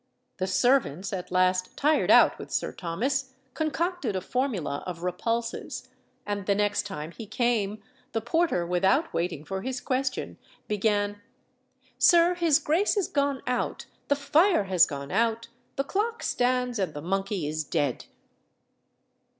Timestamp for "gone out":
13.07-13.85, 14.87-15.49